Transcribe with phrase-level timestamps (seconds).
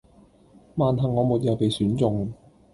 [0.77, 2.33] 萬幸我沒有被選中